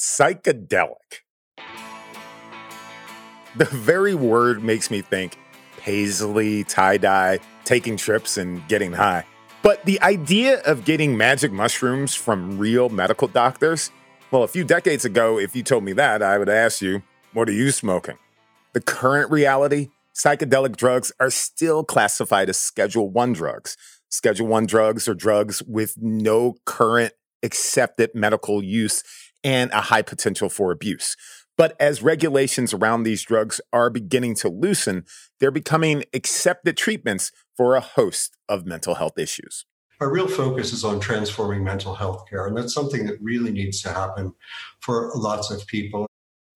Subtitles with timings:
[0.00, 1.22] Psychedelic.
[3.56, 5.38] The very word makes me think
[5.78, 9.24] paisley, tie dye, taking trips, and getting high.
[9.62, 13.90] But the idea of getting magic mushrooms from real medical doctors,
[14.30, 17.48] well, a few decades ago, if you told me that, I would ask you, what
[17.48, 18.18] are you smoking?
[18.72, 23.76] The current reality psychedelic drugs are still classified as Schedule 1 drugs.
[24.08, 27.12] Schedule 1 drugs are drugs with no current
[27.42, 29.02] accepted medical use
[29.44, 31.16] and a high potential for abuse.
[31.56, 35.04] But as regulations around these drugs are beginning to loosen,
[35.40, 39.64] they're becoming accepted treatments for a host of mental health issues.
[40.00, 43.82] Our real focus is on transforming mental health care, and that's something that really needs
[43.82, 44.32] to happen
[44.80, 46.06] for lots of people.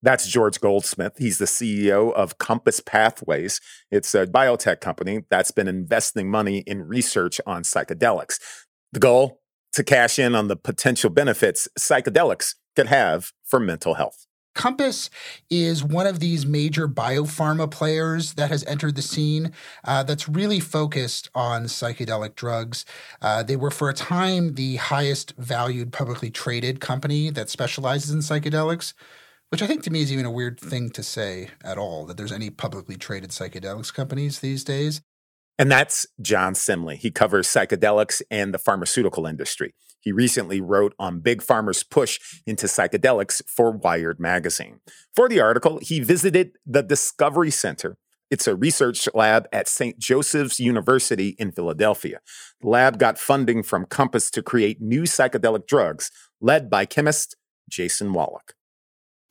[0.03, 1.13] That's George Goldsmith.
[1.17, 3.61] He's the CEO of Compass Pathways.
[3.89, 8.37] It's a biotech company that's been investing money in research on psychedelics.
[8.91, 9.39] The goal?
[9.71, 14.27] To cash in on the potential benefits psychedelics could have for mental health.
[14.53, 15.09] Compass
[15.49, 19.51] is one of these major biopharma players that has entered the scene
[19.85, 22.85] uh, that's really focused on psychedelic drugs.
[23.21, 28.19] Uh, they were, for a time, the highest valued publicly traded company that specializes in
[28.19, 28.93] psychedelics
[29.53, 32.17] which I think to me is even a weird thing to say at all that
[32.17, 35.03] there's any publicly traded psychedelics companies these days.
[35.59, 36.95] And that's John Semley.
[36.95, 39.75] He covers psychedelics and the pharmaceutical industry.
[39.99, 44.79] He recently wrote on Big Pharma's push into psychedelics for Wired magazine.
[45.15, 47.97] For the article, he visited the Discovery Center.
[48.31, 49.99] It's a research lab at St.
[49.99, 52.21] Joseph's University in Philadelphia.
[52.59, 56.09] The lab got funding from Compass to create new psychedelic drugs,
[56.41, 57.35] led by chemist
[57.69, 58.55] Jason Wallach.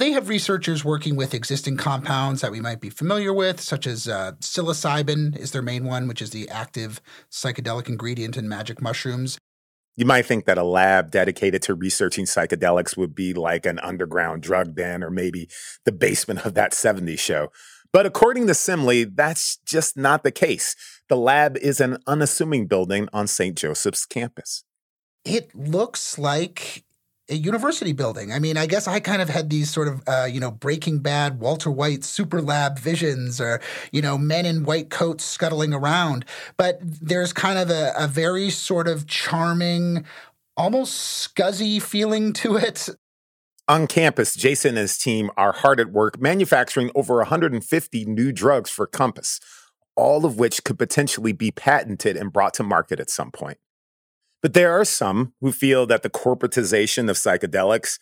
[0.03, 4.09] They have researchers working with existing compounds that we might be familiar with, such as
[4.09, 9.39] uh, psilocybin is their main one, which is the active psychedelic ingredient in magic mushrooms.
[9.95, 14.43] You might think that a lab dedicated to researching psychedelics would be like an underground
[14.43, 15.49] drug den or maybe
[15.85, 17.53] the basement of that 70s show.
[17.93, 20.75] But according to Semley, that's just not the case.
[21.09, 23.57] The lab is an unassuming building on St.
[23.57, 24.65] Joseph's campus.
[25.25, 26.83] It looks like
[27.33, 28.31] a university building.
[28.31, 30.99] I mean, I guess I kind of had these sort of, uh, you know, Breaking
[30.99, 33.61] Bad, Walter White super lab visions or,
[33.91, 36.25] you know, men in white coats scuttling around.
[36.57, 40.05] But there's kind of a, a very sort of charming,
[40.57, 42.91] almost scuzzy feeling to it.
[43.67, 48.71] On campus, Jason and his team are hard at work manufacturing over 150 new drugs
[48.71, 49.41] for Compass,
[49.97, 53.59] all of which could potentially be patented and brought to market at some point.
[54.43, 57.99] But there are some who feel that the corporatization of psychedelics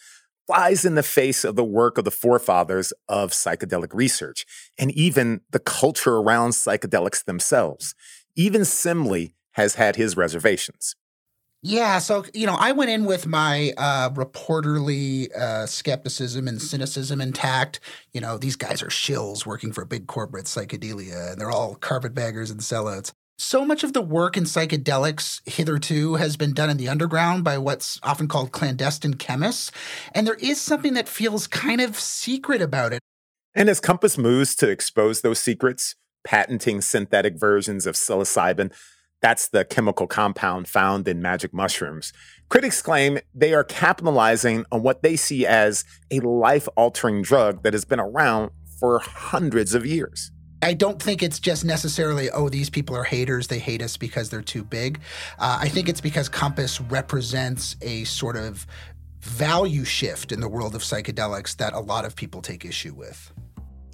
[0.46, 4.46] flies in the face of the work of the forefathers of psychedelic research
[4.78, 7.94] and even the culture around psychedelics themselves.
[8.34, 10.96] Even Semley has had his reservations.
[11.62, 17.20] Yeah, so you know, I went in with my uh, reporterly uh, skepticism and cynicism
[17.20, 17.80] intact.
[18.14, 22.50] You know, these guys are shills working for big corporate psychedelia, and they're all carpetbaggers
[22.50, 26.88] and sellouts so much of the work in psychedelics hitherto has been done in the
[26.88, 29.72] underground by what's often called clandestine chemists.
[30.14, 33.00] And there is something that feels kind of secret about it.
[33.54, 38.72] And as Compass moves to expose those secrets, patenting synthetic versions of psilocybin,
[39.22, 42.12] that's the chemical compound found in magic mushrooms.
[42.50, 47.72] Critics claim they are capitalizing on what they see as a life altering drug that
[47.72, 50.30] has been around for hundreds of years.
[50.62, 53.46] I don't think it's just necessarily, oh, these people are haters.
[53.46, 55.00] They hate us because they're too big.
[55.38, 58.66] Uh, I think it's because Compass represents a sort of
[59.20, 63.32] value shift in the world of psychedelics that a lot of people take issue with.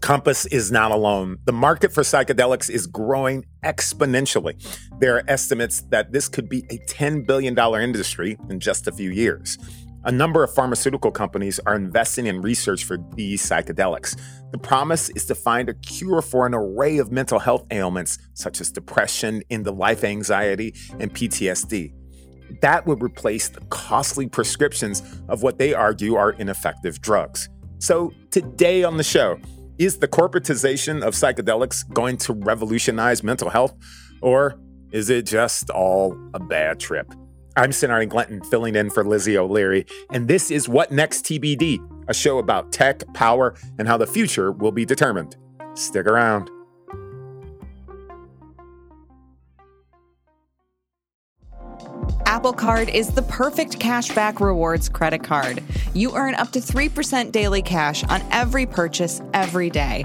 [0.01, 1.39] Compass is not alone.
[1.47, 4.55] The market for psychedelics is growing exponentially.
[5.01, 9.11] There are estimates that this could be a $10 billion industry in just a few
[9.11, 9.59] years.
[10.07, 14.17] A number of pharmaceutical companies are investing in research for these psychedelics.
[14.53, 18.61] The promise is to find a cure for an array of mental health ailments such
[18.61, 21.93] as depression, end the life anxiety, and PTSD.
[22.61, 27.49] That would replace the costly prescriptions of what they argue are ineffective drugs.
[27.81, 29.41] So, today on the show,
[29.79, 33.75] is the corporatization of psychedelics going to revolutionize mental health,
[34.23, 34.57] or
[34.93, 37.13] is it just all a bad trip?
[37.59, 42.13] I'm Sonari Glinton, filling in for Lizzie O'Leary, and this is What Next TBD, a
[42.13, 45.37] show about tech, power, and how the future will be determined.
[45.73, 46.51] Stick around.
[52.27, 55.63] Apple Card is the perfect cashback rewards credit card.
[55.95, 60.05] You earn up to 3% daily cash on every purchase every day.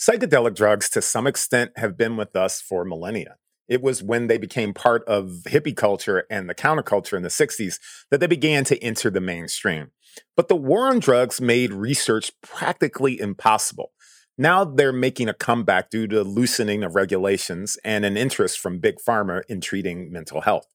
[0.00, 3.36] Psychedelic drugs, to some extent, have been with us for millennia.
[3.68, 7.78] It was when they became part of hippie culture and the counterculture in the 60s
[8.10, 9.90] that they began to enter the mainstream.
[10.36, 13.92] But the war on drugs made research practically impossible.
[14.38, 18.96] Now they're making a comeback due to loosening of regulations and an interest from big
[19.06, 20.66] pharma in treating mental health.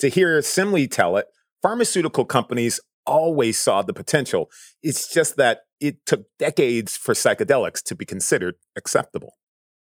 [0.00, 1.26] To hear Semley tell it,
[1.62, 4.50] pharmaceutical companies always saw the potential.
[4.82, 9.34] It's just that it took decades for psychedelics to be considered acceptable.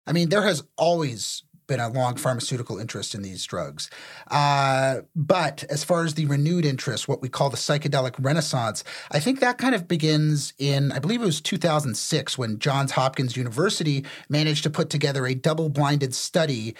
[0.07, 3.89] I mean, there has always been a long pharmaceutical interest in these drugs.
[4.29, 9.19] Uh, but as far as the renewed interest, what we call the psychedelic renaissance, I
[9.19, 14.05] think that kind of begins in, I believe it was 2006 when Johns Hopkins University
[14.29, 16.75] managed to put together a double blinded study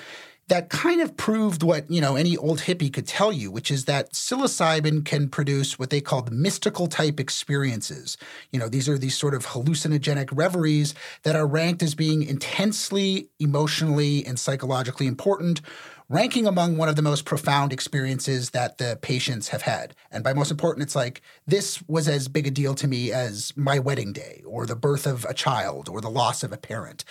[0.47, 3.85] that kind of proved what you know any old hippie could tell you, which is
[3.85, 8.17] that psilocybin can produce what they called mystical type experiences.
[8.51, 10.93] You know, these are these sort of hallucinogenic reveries
[11.23, 15.61] that are ranked as being intensely emotionally and psychologically important
[16.07, 19.95] ranking among one of the most profound experiences that the patients have had.
[20.11, 23.53] And by most important, it's like this was as big a deal to me as
[23.55, 27.03] my wedding day or the birth of a child or the loss of a parent.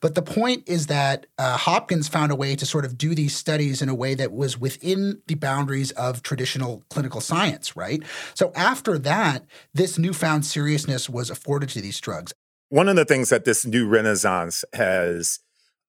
[0.00, 3.36] But the point is that uh, Hopkins found a way to sort of do these
[3.36, 8.02] studies in a way that was within the boundaries of traditional clinical science, right?
[8.34, 12.32] So after that, this newfound seriousness was afforded to these drugs.
[12.68, 15.40] One of the things that this new renaissance has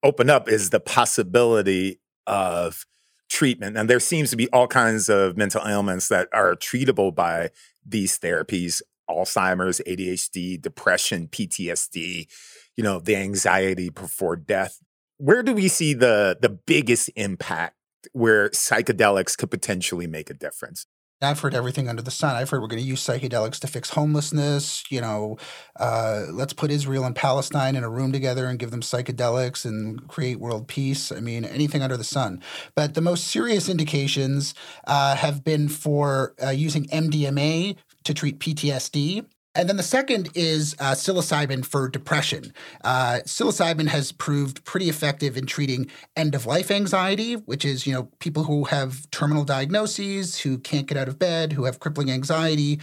[0.03, 2.85] opened up is the possibility of
[3.29, 3.77] treatment.
[3.77, 7.49] And there seems to be all kinds of mental ailments that are treatable by
[7.85, 12.27] these therapies Alzheimer's, ADHD, depression, PTSD,
[12.75, 14.79] you know, the anxiety before death.
[15.17, 17.75] Where do we see the the biggest impact
[18.13, 20.87] where psychedelics could potentially make a difference?
[21.21, 22.35] I've heard everything under the sun.
[22.35, 24.83] I've heard we're going to use psychedelics to fix homelessness.
[24.89, 25.37] You know,
[25.79, 30.07] uh, let's put Israel and Palestine in a room together and give them psychedelics and
[30.07, 31.11] create world peace.
[31.11, 32.41] I mean, anything under the sun.
[32.75, 34.53] But the most serious indications
[34.87, 40.75] uh, have been for uh, using MDMA to treat PTSD and then the second is
[40.79, 42.53] uh, psilocybin for depression.
[42.84, 47.93] Uh, psilocybin has proved pretty effective in treating end of life anxiety, which is you
[47.93, 52.10] know people who have terminal diagnoses, who can't get out of bed, who have crippling
[52.10, 52.79] anxiety.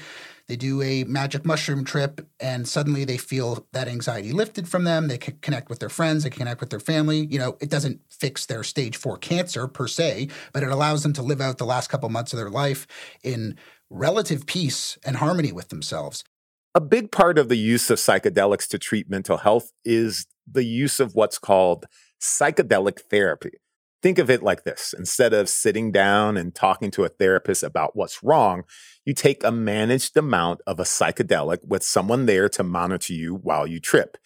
[0.46, 5.08] They do a magic mushroom trip, and suddenly they feel that anxiety lifted from them.
[5.08, 7.26] They can connect with their friends, they can connect with their family.
[7.30, 11.12] You know, it doesn't fix their stage four cancer per se, but it allows them
[11.14, 12.86] to live out the last couple months of their life
[13.22, 13.56] in
[13.90, 16.24] relative peace and harmony with themselves.
[16.74, 21.00] A big part of the use of psychedelics to treat mental health is the use
[21.00, 21.86] of what's called
[22.20, 23.52] psychedelic therapy.
[24.02, 27.96] Think of it like this instead of sitting down and talking to a therapist about
[27.96, 28.64] what's wrong,
[29.04, 33.66] you take a managed amount of a psychedelic with someone there to monitor you while
[33.66, 34.18] you trip.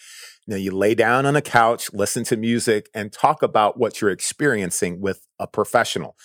[0.46, 4.10] Now, you lay down on a couch, listen to music, and talk about what you're
[4.10, 6.16] experiencing with a professional.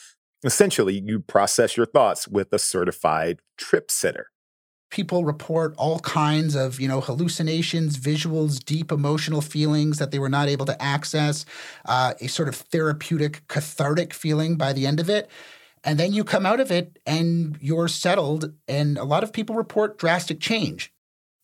[0.43, 4.27] Essentially, you process your thoughts with a certified trip sitter
[4.89, 10.29] people report all kinds of you know hallucinations visuals deep emotional feelings that they were
[10.29, 11.45] not able to access
[11.85, 15.29] uh, a sort of therapeutic cathartic feeling by the end of it.
[15.83, 19.55] And then you come out of it and you're settled and a lot of people
[19.55, 20.91] report drastic change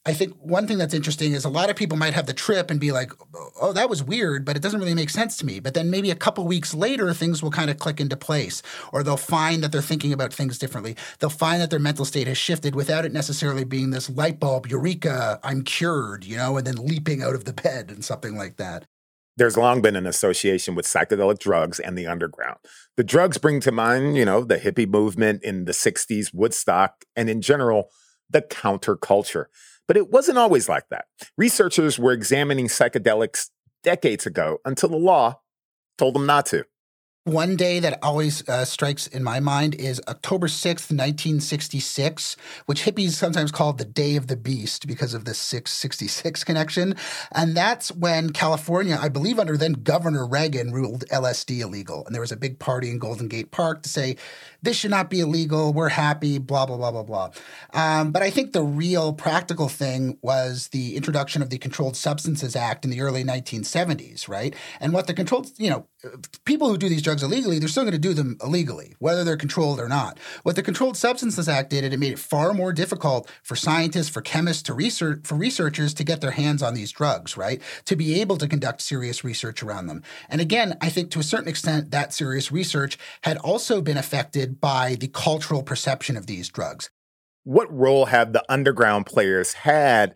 [0.05, 2.69] I think one thing that's interesting is a lot of people might have the trip
[2.69, 3.13] and be like,
[3.61, 5.61] oh, that was weird, but it doesn't really make sense to me.
[5.61, 9.01] But then maybe a couple weeks later, things will kind of click into place, or
[9.01, 10.97] they'll find that they're thinking about things differently.
[11.19, 14.67] They'll find that their mental state has shifted without it necessarily being this light bulb,
[14.67, 18.57] eureka, I'm cured, you know, and then leaping out of the bed and something like
[18.57, 18.85] that.
[19.37, 22.57] There's long been an association with psychedelic drugs and the underground.
[22.97, 27.29] The drugs bring to mind, you know, the hippie movement in the 60s, Woodstock, and
[27.29, 27.89] in general,
[28.29, 29.45] the counterculture.
[29.87, 31.05] But it wasn't always like that.
[31.37, 33.49] Researchers were examining psychedelics
[33.83, 35.41] decades ago until the law
[35.97, 36.65] told them not to.
[37.25, 43.11] One day that always uh, strikes in my mind is October 6th, 1966, which hippies
[43.11, 46.95] sometimes call the Day of the Beast because of the 666 connection.
[47.31, 52.05] And that's when California, I believe under then Governor Reagan, ruled LSD illegal.
[52.05, 54.17] And there was a big party in Golden Gate Park to say,
[54.61, 55.71] this should not be illegal.
[55.71, 57.29] We're happy, blah, blah, blah, blah, blah.
[57.73, 62.53] Um, but I think the real practical thing was the introduction of the Controlled Substances
[62.53, 64.53] Act in the early 1970s, right?
[64.81, 65.87] And what the controlled, you know,
[66.45, 69.37] people who do these drugs illegally, they're still going to do them illegally, whether they're
[69.37, 70.17] controlled or not.
[70.41, 74.21] What the Controlled Substances Act did, it made it far more difficult for scientists, for
[74.21, 77.61] chemists, to research, for researchers to get their hands on these drugs, right?
[77.85, 80.01] To be able to conduct serious research around them.
[80.29, 84.61] And again, I think to a certain extent, that serious research had also been affected
[84.61, 86.89] by the cultural perception of these drugs.
[87.43, 90.15] What role have the underground players had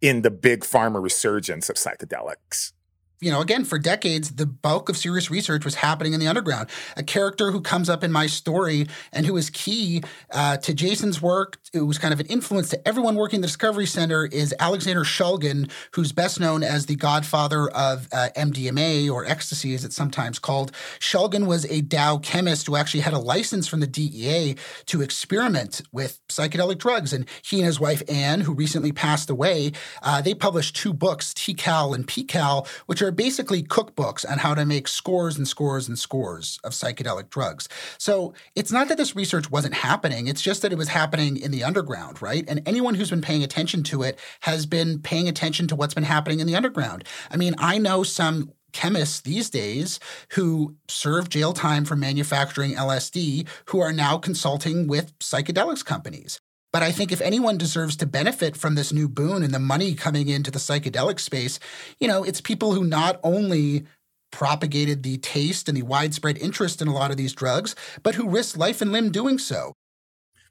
[0.00, 2.72] in the big pharma resurgence of psychedelics?
[3.20, 6.68] You know, again, for decades, the bulk of serious research was happening in the underground.
[6.96, 11.20] A character who comes up in my story and who is key uh, to Jason's
[11.20, 14.54] work, who was kind of an influence to everyone working in the Discovery Center, is
[14.60, 19.96] Alexander Shulgin, who's best known as the godfather of uh, MDMA or ecstasy, as it's
[19.96, 20.70] sometimes called.
[21.00, 24.54] Shulgin was a Dow chemist who actually had a license from the DEA
[24.86, 27.12] to experiment with psychedelic drugs.
[27.12, 29.72] And he and his wife, Anne, who recently passed away,
[30.02, 34.54] uh, they published two books, TiHKAL and PiHKAL, which are are basically cookbooks on how
[34.54, 37.68] to make scores and scores and scores of psychedelic drugs.
[37.98, 41.50] So it's not that this research wasn't happening, it's just that it was happening in
[41.50, 42.44] the underground, right?
[42.46, 46.04] And anyone who's been paying attention to it has been paying attention to what's been
[46.04, 47.04] happening in the underground.
[47.30, 49.98] I mean, I know some chemists these days
[50.32, 56.40] who serve jail time for manufacturing LSD who are now consulting with psychedelics companies.
[56.72, 59.94] But I think if anyone deserves to benefit from this new boon and the money
[59.94, 61.58] coming into the psychedelic space,
[61.98, 63.86] you know, it's people who not only
[64.30, 68.28] propagated the taste and the widespread interest in a lot of these drugs, but who
[68.28, 69.72] risked life and limb doing so.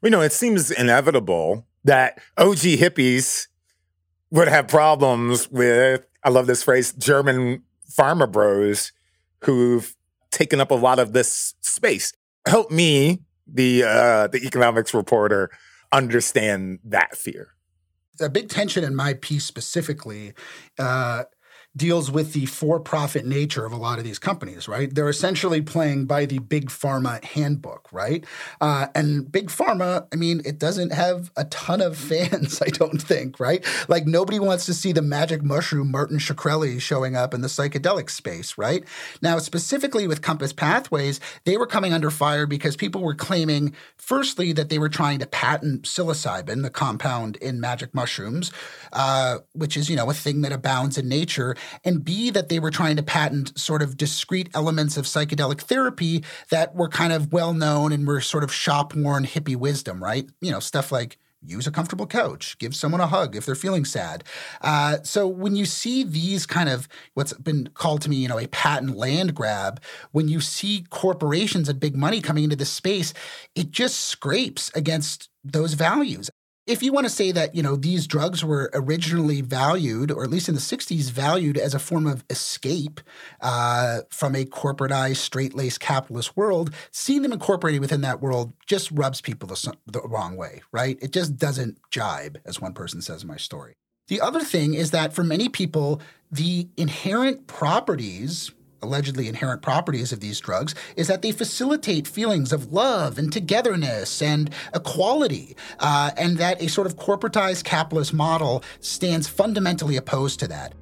[0.02, 3.46] You know, it seems inevitable that OG hippies
[4.30, 8.92] would have problems with, I love this phrase, German pharma bros
[9.44, 9.94] who've
[10.30, 12.12] taken up a lot of this space.
[12.46, 15.50] Help me, the uh, the economics reporter,
[15.92, 17.54] understand that fear.
[18.20, 20.34] A big tension in my piece specifically
[20.78, 21.24] uh,
[21.78, 24.92] deals with the for profit nature of a lot of these companies, right?
[24.92, 28.24] They're essentially playing by the big pharma handbook, right?
[28.60, 33.00] Uh, and big pharma, I mean, it doesn't have a ton of fans, I don't
[33.00, 33.64] think, right?
[33.88, 38.10] Like nobody wants to see the magic mushroom Martin Shkreli showing up in the psychedelic
[38.10, 38.84] space, right?
[39.22, 44.52] Now, specifically with Compass Pathways, they were coming under fire because people were claiming, firstly,
[44.52, 48.50] that they were trying to patent psilocybin, the compound in magic mushrooms,
[48.92, 52.58] uh, which is, you know, a thing that abounds in nature and B, that they
[52.58, 57.32] were trying to patent sort of discrete elements of psychedelic therapy that were kind of
[57.32, 60.28] well known and were sort of shop worn hippie wisdom, right?
[60.40, 63.84] You know, stuff like use a comfortable couch, give someone a hug if they're feeling
[63.84, 64.24] sad.
[64.60, 68.38] Uh, so when you see these kind of what's been called to me, you know,
[68.38, 69.80] a patent land grab,
[70.12, 73.14] when you see corporations and big money coming into this space,
[73.54, 76.28] it just scrapes against those values
[76.68, 80.30] if you want to say that you know these drugs were originally valued or at
[80.30, 83.00] least in the 60s valued as a form of escape
[83.40, 89.20] uh, from a corporatized straight-laced capitalist world seeing them incorporated within that world just rubs
[89.20, 90.98] people the, the wrong way right?
[91.00, 93.74] It just doesn't jibe as one person says in my story.
[94.08, 100.20] The other thing is that for many people the inherent properties allegedly inherent properties of
[100.20, 106.38] these drugs is that they facilitate feelings of love and togetherness and equality, uh, and
[106.38, 110.74] that a sort of corporatized capitalist model stands fundamentally opposed to that.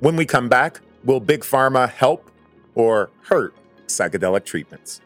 [0.00, 2.30] When we come back, will Big Pharma help
[2.74, 3.54] or hurt
[3.86, 5.00] psychedelic treatments?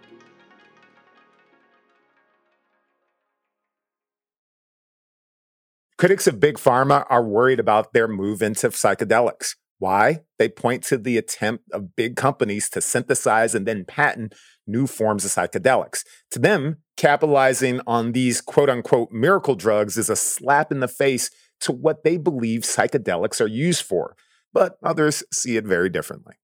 [6.00, 9.54] Critics of Big Pharma are worried about their move into psychedelics.
[9.80, 10.20] Why?
[10.38, 14.34] They point to the attempt of big companies to synthesize and then patent
[14.66, 16.02] new forms of psychedelics.
[16.30, 21.30] To them, capitalizing on these quote unquote miracle drugs is a slap in the face
[21.60, 24.16] to what they believe psychedelics are used for.
[24.54, 26.36] But others see it very differently.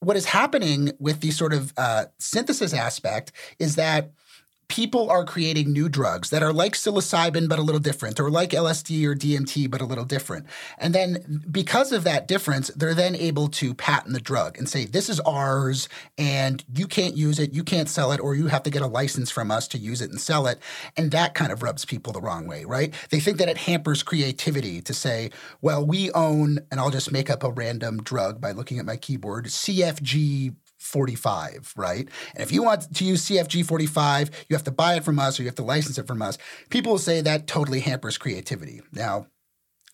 [0.00, 4.12] What is happening with the sort of uh, synthesis aspect is that
[4.68, 8.50] people are creating new drugs that are like psilocybin but a little different or like
[8.50, 10.46] LSD or DMT but a little different.
[10.78, 14.84] And then because of that difference, they're then able to patent the drug and say
[14.84, 18.62] this is ours and you can't use it, you can't sell it or you have
[18.64, 20.58] to get a license from us to use it and sell it.
[20.96, 22.92] And that kind of rubs people the wrong way, right?
[23.10, 25.30] They think that it hampers creativity to say,
[25.60, 28.96] well, we own and I'll just make up a random drug by looking at my
[28.96, 30.54] keyboard, CFG
[30.86, 32.08] 45, right?
[32.34, 35.38] And if you want to use CFG 45, you have to buy it from us
[35.38, 36.38] or you have to license it from us.
[36.70, 38.80] People will say that totally hampers creativity.
[38.92, 39.26] Now,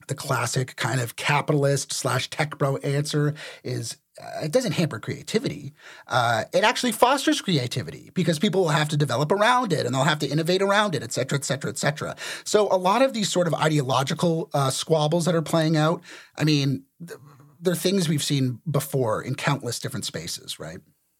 [0.08, 5.72] the classic kind of capitalist slash tech bro answer is uh, it doesn't hamper creativity.
[6.06, 10.04] Uh, it actually fosters creativity because people will have to develop around it and they'll
[10.04, 12.14] have to innovate around it, et cetera, et cetera, et cetera.
[12.44, 16.02] So a lot of these sort of ideological uh, squabbles that are playing out,
[16.36, 16.84] I mean,
[17.62, 20.78] they're things we've seen before in countless different spaces, right?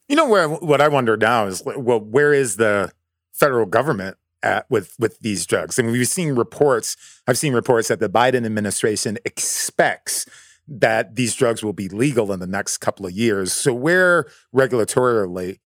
[0.08, 2.90] You know where what I wonder now is well, where is the
[3.32, 5.78] federal government at with with these drugs?
[5.78, 6.96] I mean, we've seen reports.
[7.26, 10.26] I've seen reports that the Biden administration expects
[10.68, 13.52] that these drugs will be legal in the next couple of years.
[13.52, 15.58] So where regulatorily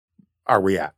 [0.46, 0.94] are we at?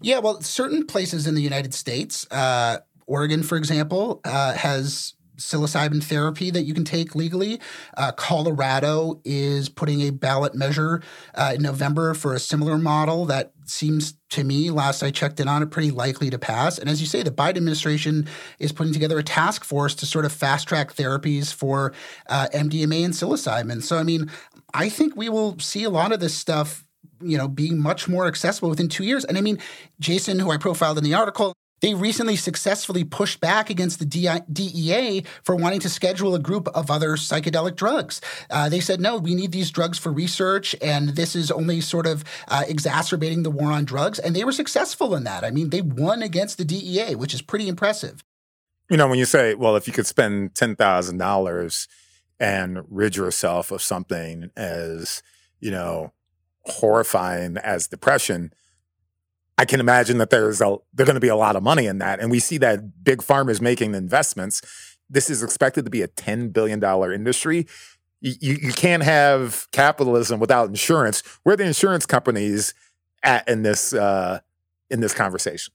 [0.00, 6.02] Yeah, well, certain places in the United States, uh, Oregon, for example, uh, has psilocybin
[6.02, 7.60] therapy that you can take legally.
[7.96, 11.02] Uh, Colorado is putting a ballot measure
[11.34, 15.48] uh, in November for a similar model that seems to me, last I checked in
[15.48, 16.78] on it, pretty likely to pass.
[16.78, 18.28] And as you say, the Biden administration
[18.58, 21.92] is putting together a task force to sort of fast track therapies for
[22.28, 23.82] uh, MDMA and psilocybin.
[23.82, 24.30] So, I mean,
[24.74, 26.84] I think we will see a lot of this stuff
[27.24, 29.24] you know, being much more accessible within two years.
[29.24, 29.58] And I mean,
[30.00, 35.24] Jason, who I profiled in the article, they recently successfully pushed back against the DEA
[35.42, 38.20] for wanting to schedule a group of other psychedelic drugs.
[38.48, 42.06] Uh, they said, no, we need these drugs for research, and this is only sort
[42.06, 44.20] of uh, exacerbating the war on drugs.
[44.20, 45.44] And they were successful in that.
[45.44, 48.22] I mean, they won against the DEA, which is pretty impressive.
[48.88, 51.88] You know, when you say, well, if you could spend $10,000
[52.38, 55.22] and rid yourself of something as,
[55.58, 56.12] you know,
[56.64, 58.52] horrifying as depression,
[59.58, 61.98] I can imagine that there's a there's going to be a lot of money in
[61.98, 64.62] that, and we see that big pharma is making investments.
[65.10, 67.66] This is expected to be a ten billion dollar industry.
[68.20, 71.22] You, you can't have capitalism without insurance.
[71.42, 72.72] Where the insurance companies
[73.22, 74.40] at in this uh,
[74.90, 75.74] in this conversation?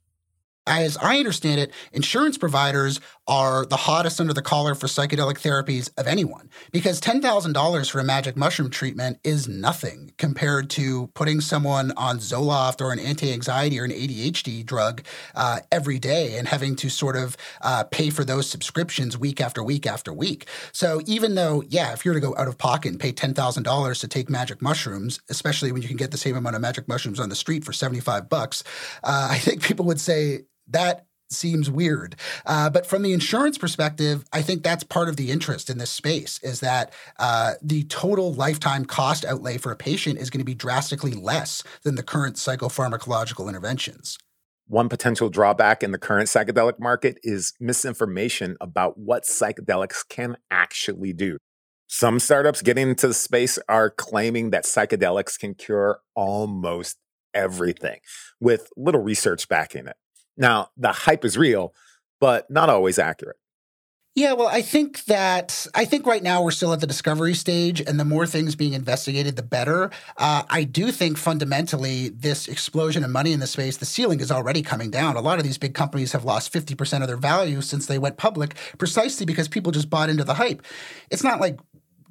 [0.65, 5.89] As I understand it, insurance providers are the hottest under the collar for psychedelic therapies
[5.97, 11.91] of anyone because $10,000 for a magic mushroom treatment is nothing compared to putting someone
[11.97, 15.03] on Zoloft or an anti anxiety or an ADHD drug
[15.35, 19.63] uh, every day and having to sort of uh, pay for those subscriptions week after
[19.63, 20.47] week after week.
[20.71, 23.99] So even though, yeah, if you were to go out of pocket and pay $10,000
[23.99, 27.19] to take magic mushrooms, especially when you can get the same amount of magic mushrooms
[27.19, 28.63] on the street for 75 bucks,
[29.03, 32.15] uh, I think people would say that seems weird.
[32.45, 35.91] Uh, but from the insurance perspective, I think that's part of the interest in this
[35.91, 40.45] space is that uh, the total lifetime cost outlay for a patient is going to
[40.45, 44.17] be drastically less than the current psychopharmacological interventions.
[44.69, 51.13] One potential drawback in the current psychedelic market is misinformation about what psychedelics can actually
[51.13, 51.37] do.
[51.87, 56.97] Some startups getting into the space are claiming that psychedelics can cure almost
[57.33, 57.99] everything
[58.41, 59.95] with little research backing it.
[60.37, 61.73] Now, the hype is real,
[62.19, 63.37] but not always accurate.
[64.15, 67.81] Yeah, well, I think that I think right now we're still at the discovery stage,
[67.81, 69.91] and the more things being investigated, the better.
[70.17, 74.31] Uh, I do think fundamentally this explosion of money in the space, the ceiling is
[74.31, 75.17] already coming down.
[75.17, 77.99] A lot of these big companies have lost fifty percent of their value since they
[77.99, 80.63] went public, precisely because people just bought into the hype.
[81.11, 81.59] It's not like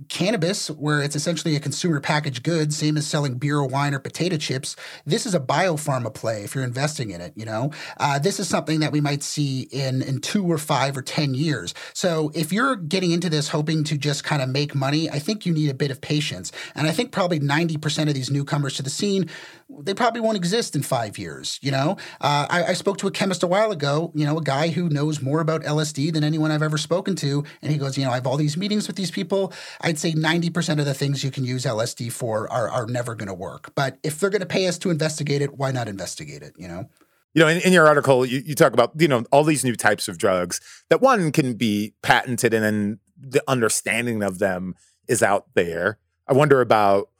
[0.08, 3.98] cannabis, where it's essentially a consumer packaged good, same as selling beer or wine or
[3.98, 7.32] potato chips, this is a biopharma play if you're investing in it.
[7.36, 10.96] You know, uh, this is something that we might see in in two or five
[10.96, 11.74] or ten years.
[11.92, 15.46] So if you're getting into this hoping to just kind of make money, I think
[15.46, 16.52] you need a bit of patience.
[16.74, 19.30] And I think probably ninety percent of these newcomers to the scene,
[19.68, 21.58] they probably won't exist in five years.
[21.62, 24.12] You know, uh, I, I spoke to a chemist a while ago.
[24.14, 27.44] You know, a guy who knows more about LSD than anyone I've ever spoken to,
[27.62, 29.52] and he goes, you know, I have all these meetings with these people.
[29.86, 33.28] I'd say 90% of the things you can use LSD for are, are never going
[33.28, 33.72] to work.
[33.76, 36.66] But if they're going to pay us to investigate it, why not investigate it, you
[36.66, 36.90] know?
[37.34, 39.76] You know, in, in your article, you, you talk about, you know, all these new
[39.76, 44.74] types of drugs that one can be patented and then the understanding of them
[45.06, 45.98] is out there.
[46.26, 47.10] I wonder about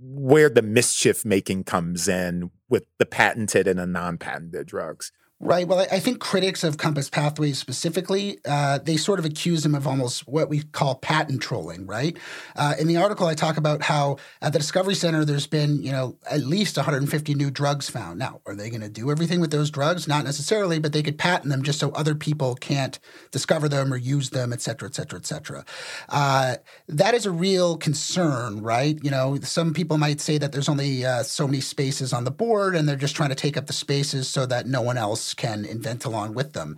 [0.00, 5.10] where the mischief making comes in with the patented and the non-patented drugs.
[5.40, 5.68] Right.
[5.68, 9.86] Well, I think critics of Compass Pathways specifically, uh, they sort of accuse him of
[9.86, 12.16] almost what we call patent trolling, right?
[12.56, 15.92] Uh, in the article, I talk about how at the Discovery Center, there's been, you
[15.92, 18.18] know, at least 150 new drugs found.
[18.18, 20.08] Now, are they going to do everything with those drugs?
[20.08, 22.98] Not necessarily, but they could patent them just so other people can't
[23.30, 25.64] discover them or use them, et cetera, et cetera, et cetera.
[26.08, 26.56] Uh,
[26.88, 28.98] that is a real concern, right?
[29.04, 32.32] You know, some people might say that there's only uh, so many spaces on the
[32.32, 35.27] board and they're just trying to take up the spaces so that no one else
[35.34, 36.76] can invent along with them.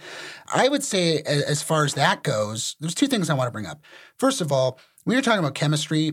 [0.52, 3.66] I would say, as far as that goes, there's two things I want to bring
[3.66, 3.82] up.
[4.18, 6.12] First of all, when you're talking about chemistry,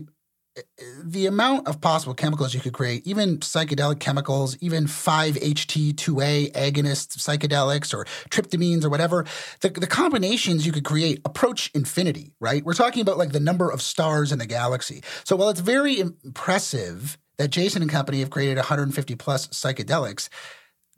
[0.56, 6.52] eh, eh, the amount of possible chemicals you could create, even psychedelic chemicals, even 5-HT2A
[6.52, 9.26] agonist psychedelics or tryptamines or whatever,
[9.60, 12.64] the, the combinations you could create approach infinity, right?
[12.64, 15.02] We're talking about like the number of stars in the galaxy.
[15.24, 20.28] So while it's very impressive that Jason and company have created 150 plus psychedelics,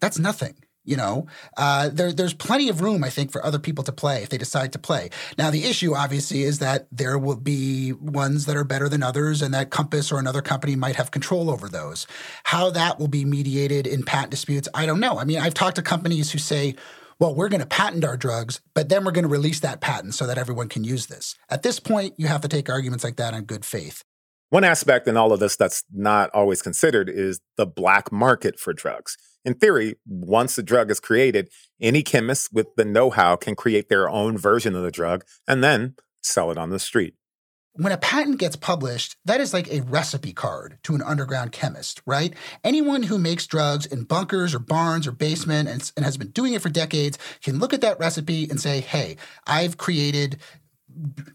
[0.01, 3.85] that's nothing you know, uh, there, there's plenty of room, I think, for other people
[3.85, 5.11] to play if they decide to play.
[5.37, 9.43] Now, the issue, obviously, is that there will be ones that are better than others,
[9.43, 12.07] and that Compass or another company might have control over those.
[12.45, 15.19] How that will be mediated in patent disputes, I don't know.
[15.19, 16.75] I mean, I've talked to companies who say,
[17.19, 20.15] well, we're going to patent our drugs, but then we're going to release that patent
[20.15, 21.37] so that everyone can use this.
[21.51, 24.03] At this point, you have to take arguments like that on good faith.
[24.51, 28.73] One aspect in all of this that's not always considered is the black market for
[28.73, 29.17] drugs.
[29.45, 31.49] In theory, once a drug is created,
[31.81, 35.63] any chemist with the know how can create their own version of the drug and
[35.63, 37.15] then sell it on the street.
[37.75, 42.03] When a patent gets published, that is like a recipe card to an underground chemist,
[42.05, 42.35] right?
[42.65, 46.53] Anyone who makes drugs in bunkers or barns or basement and, and has been doing
[46.55, 50.39] it for decades can look at that recipe and say, hey, I've created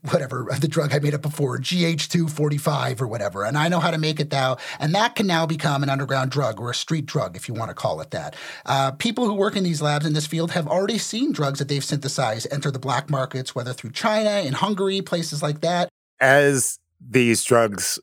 [0.09, 3.97] whatever the drug I made up before, GH245 or whatever, and I know how to
[3.97, 4.57] make it now.
[4.79, 7.69] And that can now become an underground drug or a street drug, if you want
[7.69, 8.35] to call it that.
[8.65, 11.67] Uh, people who work in these labs in this field have already seen drugs that
[11.67, 15.89] they've synthesized enter the black markets, whether through China, in Hungary, places like that.
[16.19, 17.99] As these drugs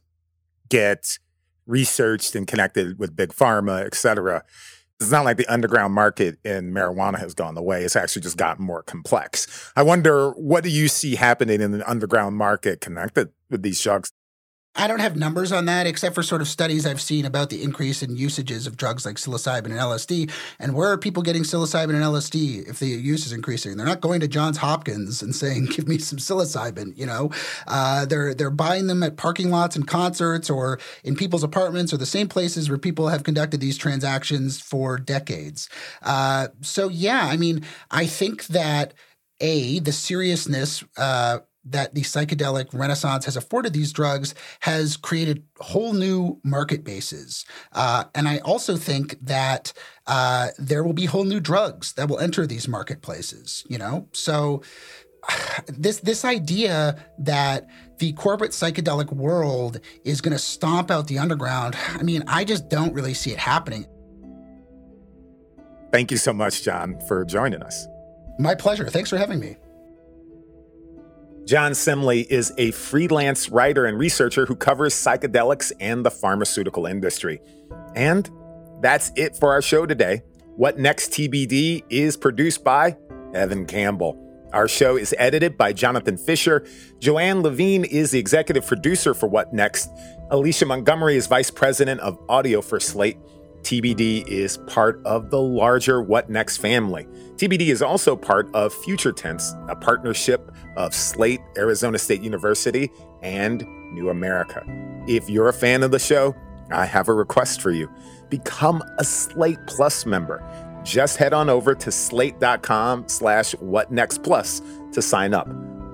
[0.68, 1.18] get
[1.66, 4.44] researched and connected with big pharma, et cetera,
[5.02, 7.84] it's not like the underground market in marijuana has gone away.
[7.84, 9.72] It's actually just gotten more complex.
[9.76, 14.12] I wonder what do you see happening in the underground market connected with these drugs?
[14.74, 17.62] I don't have numbers on that except for sort of studies I've seen about the
[17.62, 20.30] increase in usages of drugs like psilocybin and LSD.
[20.58, 23.76] And where are people getting psilocybin and LSD if the use is increasing?
[23.76, 27.30] They're not going to Johns Hopkins and saying, "Give me some psilocybin." You know,
[27.66, 31.98] uh, they're they're buying them at parking lots and concerts or in people's apartments or
[31.98, 35.68] the same places where people have conducted these transactions for decades.
[36.00, 38.94] Uh, so yeah, I mean, I think that
[39.40, 40.82] a the seriousness.
[40.96, 47.44] Uh, that the psychedelic renaissance has afforded these drugs has created whole new market bases.
[47.72, 49.72] Uh, and I also think that
[50.06, 54.08] uh, there will be whole new drugs that will enter these marketplaces, you know?
[54.12, 54.62] So
[55.66, 61.76] this this idea that the corporate psychedelic world is going to stomp out the underground,
[61.88, 63.86] I mean, I just don't really see it happening.
[65.92, 67.86] Thank you so much, John, for joining us.
[68.38, 68.88] My pleasure.
[68.88, 69.56] Thanks for having me.
[71.44, 77.40] John Semley is a freelance writer and researcher who covers psychedelics and the pharmaceutical industry.
[77.96, 78.30] And
[78.80, 80.22] that's it for our show today.
[80.56, 82.96] What Next TBD is produced by
[83.34, 84.18] Evan Campbell.
[84.52, 86.64] Our show is edited by Jonathan Fisher.
[87.00, 89.90] Joanne Levine is the executive producer for What Next.
[90.30, 93.16] Alicia Montgomery is vice president of audio for Slate.
[93.62, 97.06] TBD is part of the larger What Next family.
[97.36, 102.90] TBD is also part of Future Tense, a partnership of Slate, Arizona State University,
[103.22, 104.64] and New America.
[105.06, 106.34] If you're a fan of the show,
[106.70, 107.88] I have a request for you.
[108.30, 110.42] Become a Slate Plus member.
[110.82, 115.48] Just head on over to slate.com slash whatnextplus to sign up.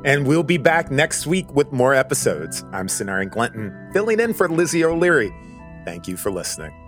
[0.05, 2.65] And we'll be back next week with more episodes.
[2.73, 5.35] I'm Sonari Glinton, filling in for Lizzie O'Leary.
[5.85, 6.88] Thank you for listening.